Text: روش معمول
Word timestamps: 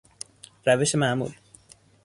روش 0.65 0.95
معمول 0.95 1.33